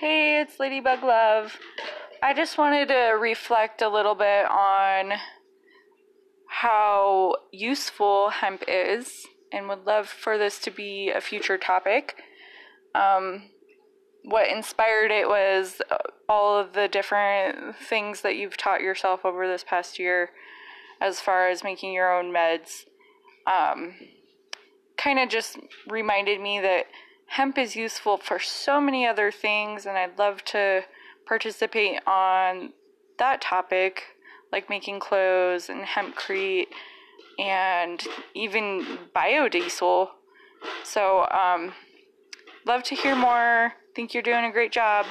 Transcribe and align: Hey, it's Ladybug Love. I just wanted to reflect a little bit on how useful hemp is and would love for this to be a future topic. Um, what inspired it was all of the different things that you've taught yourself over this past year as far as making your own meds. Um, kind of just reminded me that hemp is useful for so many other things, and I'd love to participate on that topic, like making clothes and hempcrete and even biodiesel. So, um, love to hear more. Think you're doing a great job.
Hey, 0.00 0.40
it's 0.40 0.60
Ladybug 0.60 1.02
Love. 1.02 1.58
I 2.22 2.32
just 2.32 2.56
wanted 2.56 2.86
to 2.86 3.16
reflect 3.20 3.82
a 3.82 3.88
little 3.88 4.14
bit 4.14 4.48
on 4.48 5.14
how 6.46 7.34
useful 7.50 8.30
hemp 8.30 8.62
is 8.68 9.26
and 9.52 9.68
would 9.68 9.86
love 9.86 10.06
for 10.06 10.38
this 10.38 10.60
to 10.60 10.70
be 10.70 11.10
a 11.10 11.20
future 11.20 11.58
topic. 11.58 12.14
Um, 12.94 13.50
what 14.22 14.48
inspired 14.48 15.10
it 15.10 15.28
was 15.28 15.82
all 16.28 16.56
of 16.56 16.74
the 16.74 16.86
different 16.86 17.74
things 17.74 18.20
that 18.20 18.36
you've 18.36 18.56
taught 18.56 18.82
yourself 18.82 19.24
over 19.24 19.48
this 19.48 19.64
past 19.64 19.98
year 19.98 20.30
as 21.00 21.18
far 21.18 21.48
as 21.48 21.64
making 21.64 21.92
your 21.92 22.16
own 22.16 22.32
meds. 22.32 22.84
Um, 23.48 23.96
kind 24.96 25.18
of 25.18 25.28
just 25.28 25.58
reminded 25.88 26.40
me 26.40 26.60
that 26.60 26.84
hemp 27.28 27.58
is 27.58 27.76
useful 27.76 28.16
for 28.16 28.38
so 28.38 28.80
many 28.80 29.06
other 29.06 29.30
things, 29.30 29.86
and 29.86 29.96
I'd 29.96 30.18
love 30.18 30.44
to 30.46 30.84
participate 31.26 32.00
on 32.06 32.72
that 33.18 33.40
topic, 33.40 34.02
like 34.50 34.68
making 34.68 35.00
clothes 35.00 35.68
and 35.68 35.84
hempcrete 35.84 36.66
and 37.38 38.02
even 38.34 38.98
biodiesel. 39.14 40.08
So, 40.82 41.26
um, 41.30 41.72
love 42.66 42.82
to 42.84 42.94
hear 42.94 43.14
more. 43.14 43.74
Think 43.94 44.14
you're 44.14 44.22
doing 44.22 44.44
a 44.44 44.52
great 44.52 44.72
job. 44.72 45.06